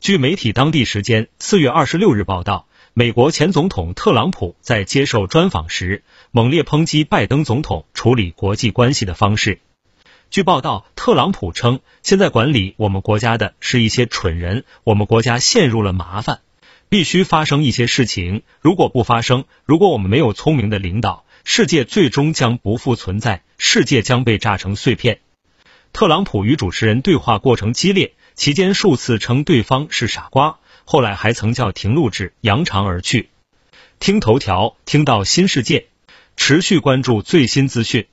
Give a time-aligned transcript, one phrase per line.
[0.00, 9.58] 据媒体当地时间四月二十六日报道，美国前总统特朗普在接受专访时，猛烈抨击拜登总统处理国际关系的方式。
[10.30, 16.40] 据报道，特朗普称，现在管理我们国家的是一些蠢人，我们国家陷入了麻烦，
[16.88, 18.42] 必须发生一些事情。
[18.60, 25.20] 如果不发生，如果我们没有聪明的领导，世界最终将不复存在，世界将被炸成碎片。
[25.92, 28.12] 特朗普与主持人对话过程激烈。
[28.36, 33.30] 期间数次称对方是傻瓜，后来还曾叫停录制，扬长而去。
[33.98, 35.86] 听头条，听到新世界，
[36.36, 38.06] 持续关注最新资讯。